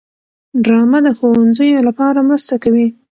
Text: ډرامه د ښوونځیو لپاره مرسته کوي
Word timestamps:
ډرامه 0.63 0.99
د 1.03 1.07
ښوونځیو 1.17 1.85
لپاره 1.87 2.19
مرسته 2.29 2.55
کوي 2.63 2.87